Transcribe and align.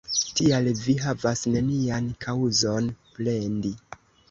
Tial 0.37 0.69
vi 0.85 0.95
havas 1.03 1.43
nenian 1.57 2.09
kaŭzon 2.27 2.91
plendi. 3.21 3.75